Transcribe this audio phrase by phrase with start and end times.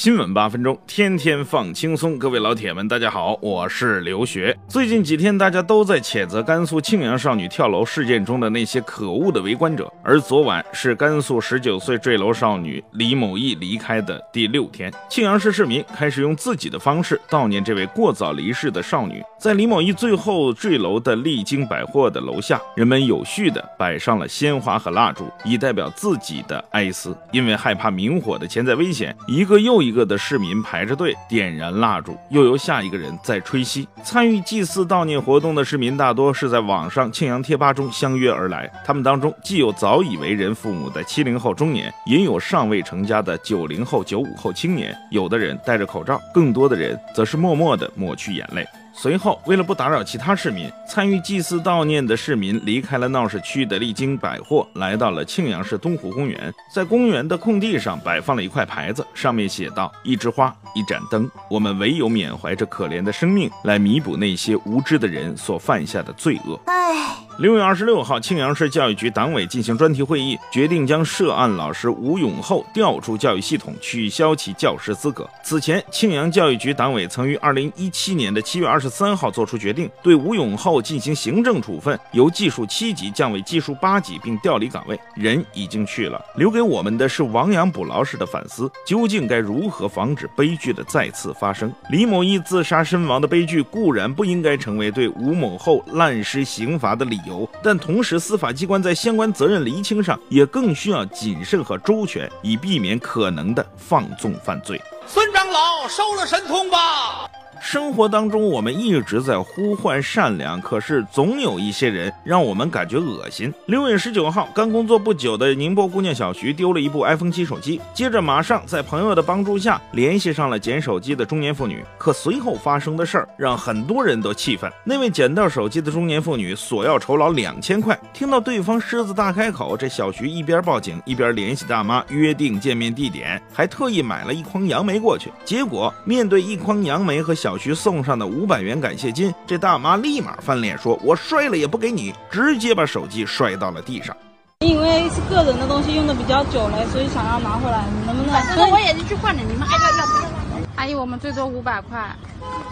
[0.00, 2.18] 新闻八分钟，天天放轻松。
[2.18, 4.56] 各位老铁们，大家好，我是刘学。
[4.66, 9.92] 最近几天，大家都在谴责甘肃庆阳少女跳楼事件中的那些可恶的围观者。
[10.02, 19.22] 而昨晚是甘肃十九岁坠楼少女李某义离开的第六天，庆阳市市民开始用自己的方式悼念这位过早离世的少女。
[19.38, 27.14] 在李某义最后坠楼的丽晶百货的楼下，人们有序地摆上了鲜花和蜡烛，以代表自己的哀思。
[27.32, 29.89] 因为害怕明火的潜在危险，一个又一。
[29.90, 33.84] 一个的市民排着队点燃蜡烛，又由下一个人在吹熄。
[34.04, 44.96] 参与祭祀悼念活动的市民大多是在网上庆阳贴吧中相约而来，他们当中既有早已为人父母的七零后中年，也有尚未成家的九零后、九五后青年。
[45.10, 48.64] 有的人戴着口罩，更多的人则是默默地抹去眼泪。
[49.02, 56.52] 随后，为了不打扰其他市民，参与祭祀悼念的市民离开了闹市区的丽晶百货，来到了庆阳市东湖公园。
[56.70, 67.29] 在公园的空地上摆放了一块牌子，上面写道：“一枝花，一盏灯，我们唯有缅怀着可怜的生命，来弥补那些无知的人所犯下的罪恶。”唉。
[67.40, 75.26] 六月二十六号，庆阳市教育局党委进行专题会议，决定将涉案老师吴永厚调出教育系统，取消其教师资格。
[75.42, 85.00] 此前，庆阳教育局党委曾于二零一七年的七月二十三号作出决定，对吴永厚进行行政处分，由技术七级降为技术八级，并调离岗位。
[85.14, 91.72] 人已经去了，留给我们的是亡羊补牢式的反思：究竟该如何防止悲剧的再次发生？
[91.88, 97.29] 李某义自杀身亡的悲剧固然不应该成为对吴某厚滥施刑罚的理由。
[97.62, 104.80] 但同时，司法机关在相关责任厘清上也更需要谨慎和周全，以避免可能的放纵犯罪。
[105.06, 107.29] 孙长老收了神通吧。
[107.60, 113.52] 生活当中，我们一直在呼唤善良，可是总有一些人让我们感觉恶心。
[113.66, 121.84] 六月十九号，刚工作不久的宁波姑娘小徐丢了一部 iPhone 七手机，接着马上在朋友的帮助下联系上了捡手机的中年妇女。
[121.98, 124.72] 可随后发生的事儿让很多人都气愤。
[124.82, 135.30] 那位捡到手机的中年妇女索要酬劳两千块，听到对方狮子大开口，这小徐一边报警一边联系大妈约定见面地点，还特意买了一筐杨梅过去。
[135.44, 144.16] 结果面对一筐杨梅和小小徐送上的五百元感谢金，这大妈立马翻脸说：“我摔了也不给你！”直接把手机摔到了地上。
[144.60, 148.70] 因为是个人的东西，用的比较久了，所以想要拿回来，你能不能？
[148.70, 150.39] 我也是去换的，你们爱要要不要？
[150.80, 152.00] 阿姨，我们最多五百块，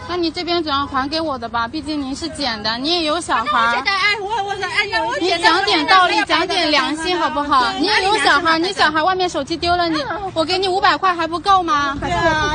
[0.08, 1.68] 那你这边总要还给我的吧？
[1.68, 3.82] 毕竟您是捡的，你也有小孩。
[3.84, 7.70] 哎，我我哎呀，我你讲点道理，讲点良心好不好？
[7.72, 10.02] 你也有小孩，你小孩外面手机丢了，你
[10.32, 11.98] 我给你五百块还不够吗？
[12.00, 12.54] 对啊，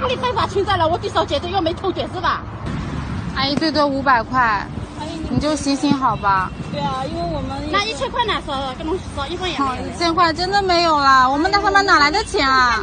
[0.00, 2.42] 阿姨，你非法侵占了我的手捡的，又没偷捡是吧？
[3.34, 4.64] 阿姨，最多五百块，
[5.28, 6.52] 你就行行好吧？
[6.70, 8.34] 对啊，因为我们那一千块呢？
[8.46, 9.86] 说跟侬说一分也没有。
[9.88, 12.80] 一千块真的没有了，我们那他妈哪来的钱啊？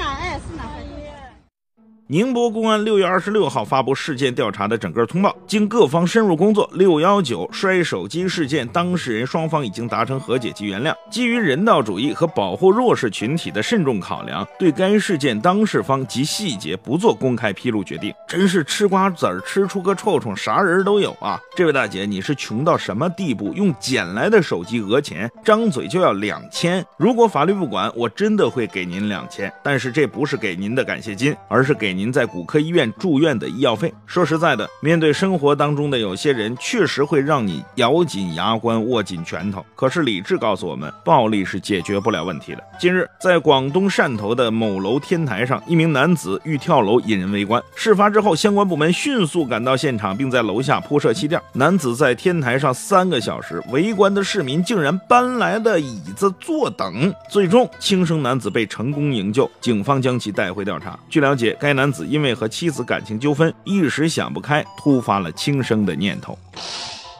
[2.11, 10.91] 宁波公安六月二十六号发布事件调查的整个通报，经各方深入工作，六幺九摔手机事件当事人双方已经达成和解及原谅。
[11.11, 18.11] 基于人道主义和保护弱势群体的慎重考量，对该事件当事方及细节不做公开披露决定。
[18.27, 21.39] 真是吃瓜子儿吃出个臭虫，啥人都有啊！
[21.55, 23.53] 这位大姐，你是穷到什么地步？
[23.53, 26.83] 用捡来的手机讹钱，张嘴就要两千。
[26.97, 29.53] 如果法律不管，我真的会给您两千。
[29.61, 31.98] 但是这不是给您的感谢金，而是给。
[31.99, 33.93] 您在骨科医院住院的医药费。
[34.05, 39.65] 说实在的，面对生活当中的有些人，确实会让你咬紧牙关、握紧拳头。
[39.75, 42.63] 可是理智告诉我们，暴力是解决不了问题的。
[42.79, 47.61] 近日，在广东汕头的某楼天台上，一名男子欲跳楼，引人围观。
[47.75, 51.41] 事发之后，相关部门迅速赶到现场，并在楼下铺设气垫。
[51.51, 57.13] 男子在天台上三个小时，围观的市民竟然搬来了椅子坐等。
[57.29, 60.97] 最终，轻生男子被成功营救，警方将其带回调查。
[61.09, 61.88] 据了解，该男。
[61.91, 66.37] 子因为和妻子感情纠纷，一时想不开，突发了轻生的念头。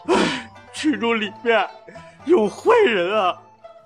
[0.08, 1.68] 唉，剧中里面
[2.26, 3.36] 有坏人啊！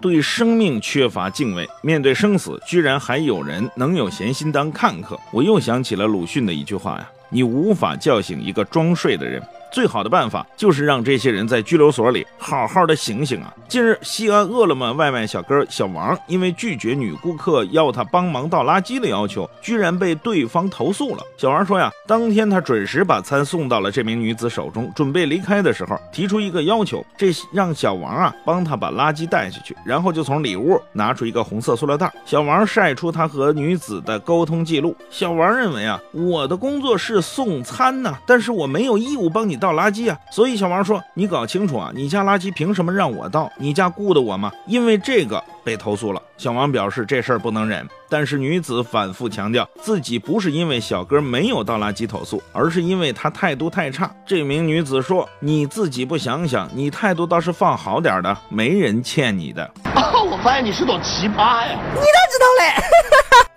[0.01, 5.17] 对生命缺乏敬畏，面对生死，居然还有人能有闲心当看客。
[5.31, 7.09] 我又想起了鲁迅的一句话呀。
[7.33, 9.41] 你无法叫醒一个装睡的人。
[9.71, 13.51] 最好的办法就是让这些人在拘留所里好好的醒醒啊！
[13.67, 21.23] 近日，西安饿了么外卖小哥小王因为拒绝女顾客要他帮忙倒垃圾的要求，居然被对方投诉了。
[21.39, 32.13] 小王说呀，当天他准时把餐送到了这名女子手中，准备离开的时候，提出一个要求，这让小王啊帮他把垃圾带下去，然后就从里屋拿出一个红色塑料袋。
[32.25, 34.95] 小王晒出他和女子的沟通记录。
[35.09, 39.57] 小王认为啊，我的工作是送餐呢，但是我没有义务帮你。
[39.63, 40.17] 倒垃圾啊！
[40.29, 43.49] 所以小王说：“你搞清楚啊，你家垃圾凭什么让我倒？
[43.57, 44.51] 你家雇的我吗？
[44.67, 54.13] 因为这个被投诉了。”小王表示这事儿不能忍，但是女子反复强调自己不是因为小哥没有倒垃圾投诉，而是因为他态度太差。
[54.25, 59.63] 这名女子说：“你自己不想想，你态度倒是放好点的，没人欠你的。”
[59.95, 61.79] 哦，我发现你是朵奇葩呀！
[61.93, 62.83] 你咋知道嘞？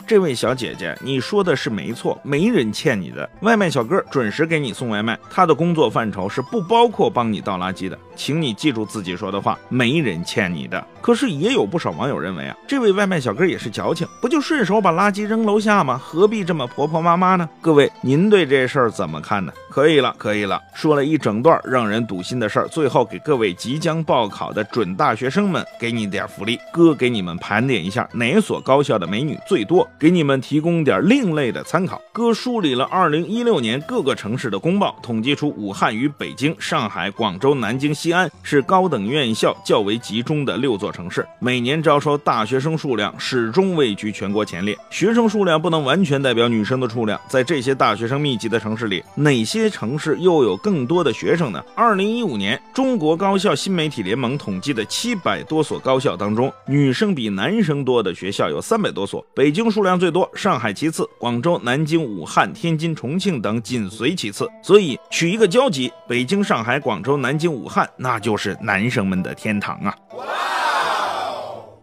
[0.06, 3.28] 这位小姐姐，你说的是没错，没人欠你的。
[3.40, 10.86] 外卖小哥准时给你送外卖，他的工作范畴是不包括帮你倒垃圾的，请你记住自己说的话，没人欠你的。
[11.00, 16.00] 可是也有不少网友认为啊，这位外卖小哥也是矫情，不就顺手把垃圾扔楼下吗？
[16.00, 17.48] 何必这么婆婆妈妈呢？
[17.60, 19.52] 各位，您对这事儿怎么看呢？
[19.68, 29.88] 可以了，可以了，说了一整段让人堵心的事儿，最后给各位即将报考的准大学生们给你点福利，哥给你们盘点一下哪所高校的美女最多。
[29.98, 32.00] 给你们提供点另类的参考。
[32.12, 44.76] 哥梳理了二零一六年各个城市的公报，统计出武汉与北京、上海、广州、南京、西安是高等院校较为集中的六座城市，每年招收大学生数量始终位居全国前列。
[44.90, 51.64] 学生数量不能完全代表女生的数量，在这些大学生密集的城市里，哪些城市又有更多的学生呢？
[51.74, 59.85] 二零一五年，中国高校新媒体联盟统计的七百多所高校当中，女生比男生多的学校有三百多所，北京数。
[59.86, 64.46] 量最多，上海其次，广州、南京、武汉、天津、重庆等紧随其次。
[64.62, 69.94] 所以取一个交集，北京、上海、广州、南京、武汉，那就是男生们的天堂啊！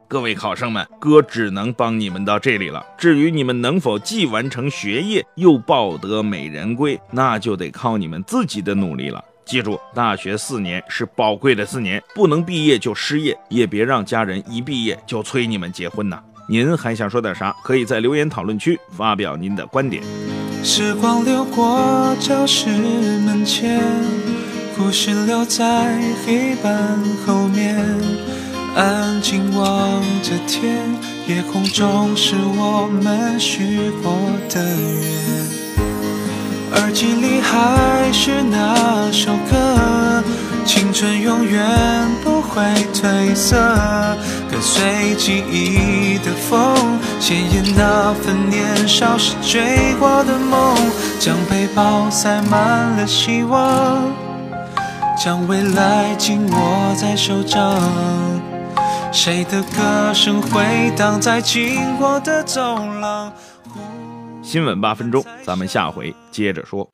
[0.07, 2.85] 各位考生们，哥只能帮你们到这里了。
[2.95, 9.23] 至于你们能否既完成学业又抱得美人归，那就得靠你们自己的努力了。
[9.43, 16.21] 记住，大学四年是宝贵的四年，不能毕业就失业，也别让家人一毕业就催你们结婚呐。
[16.47, 17.55] 您还想说点啥？
[17.63, 20.03] 可以在留言讨论区发表您的观点。
[20.63, 23.81] 时光流过教室门前，
[24.77, 27.77] 故事留在黑板后面，
[28.75, 30.93] 安静望着天，
[31.27, 34.13] 夜空中是我们许过
[34.49, 35.13] 的愿。
[36.75, 40.23] 耳机里还是那首歌，
[40.65, 41.63] 青春永远
[42.23, 42.63] 不会
[42.93, 43.55] 褪色，
[44.65, 50.73] 随记忆的风，鲜艳那份年少时追过的梦，
[51.19, 54.01] 将背包塞满了希望，
[55.21, 57.77] 将未来紧握在手掌，
[59.11, 63.33] 谁的歌声回荡在经过的走廊。
[64.41, 66.89] 新闻八分钟，咱们下回接着说。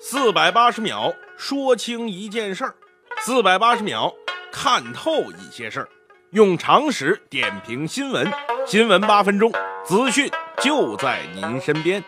[0.00, 2.74] 四百八十秒说清一件事儿，
[3.18, 4.12] 四百八十秒
[4.52, 5.88] 看透一些事儿，
[6.32, 8.26] 用常识点评新闻。
[8.66, 9.52] 新闻八分钟，
[9.84, 10.30] 资讯
[10.62, 12.02] 就在您身边。